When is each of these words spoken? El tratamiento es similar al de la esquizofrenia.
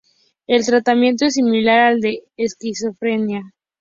El 0.47 0.65
tratamiento 0.65 1.25
es 1.25 1.35
similar 1.35 1.79
al 1.81 2.01
de 2.01 2.23
la 2.35 2.43
esquizofrenia. 2.45 3.53